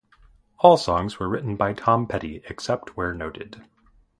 All 0.57 0.77
songs 0.77 1.19
were 1.19 1.29
written 1.29 1.55
by 1.55 1.73
Tom 1.73 2.07
Petty, 2.07 2.41
except 2.49 2.97
where 2.97 3.13
noted. 3.13 3.63